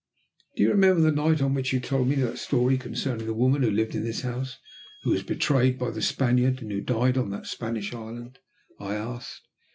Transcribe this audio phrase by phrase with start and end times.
[0.55, 3.61] "Do you remember the night on which you told me that story concerning the woman
[3.61, 4.57] who lived in this house,
[5.03, 8.39] who was betrayed by the Spaniard, and who died on that Spanish island?"
[8.79, 9.43] I asked.